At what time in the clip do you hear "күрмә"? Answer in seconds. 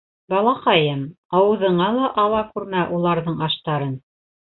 2.57-2.91